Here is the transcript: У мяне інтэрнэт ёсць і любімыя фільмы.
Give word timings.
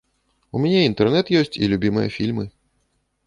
У 0.55 0.61
мяне 0.63 0.79
інтэрнэт 0.85 1.25
ёсць 1.41 1.59
і 1.63 1.69
любімыя 1.73 2.09
фільмы. 2.17 2.49